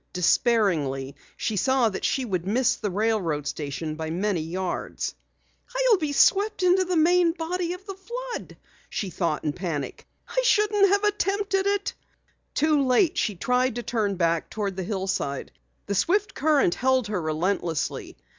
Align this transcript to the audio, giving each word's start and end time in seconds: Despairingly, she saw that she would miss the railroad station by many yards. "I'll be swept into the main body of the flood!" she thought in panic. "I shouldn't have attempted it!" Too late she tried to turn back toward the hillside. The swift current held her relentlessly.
Despairingly, 0.13 1.15
she 1.37 1.55
saw 1.57 1.87
that 1.89 2.03
she 2.03 2.25
would 2.25 2.47
miss 2.47 2.75
the 2.75 2.89
railroad 2.89 3.45
station 3.45 3.93
by 3.93 4.09
many 4.09 4.41
yards. 4.41 5.13
"I'll 5.91 5.97
be 5.99 6.11
swept 6.11 6.63
into 6.63 6.85
the 6.85 6.97
main 6.97 7.33
body 7.33 7.73
of 7.73 7.85
the 7.85 7.93
flood!" 7.93 8.57
she 8.89 9.11
thought 9.11 9.43
in 9.43 9.53
panic. 9.53 10.07
"I 10.27 10.41
shouldn't 10.43 10.89
have 10.89 11.03
attempted 11.03 11.67
it!" 11.67 11.93
Too 12.55 12.83
late 12.83 13.15
she 13.19 13.35
tried 13.35 13.75
to 13.75 13.83
turn 13.83 14.15
back 14.15 14.49
toward 14.49 14.75
the 14.75 14.81
hillside. 14.81 15.51
The 15.85 15.93
swift 15.93 16.33
current 16.33 16.73
held 16.73 17.05
her 17.09 17.21
relentlessly. 17.21 18.17